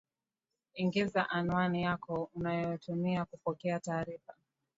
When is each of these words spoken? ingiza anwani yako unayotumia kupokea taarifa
ingiza 0.75 1.29
anwani 1.29 1.83
yako 1.83 2.29
unayotumia 2.35 3.25
kupokea 3.25 3.79
taarifa 3.79 4.33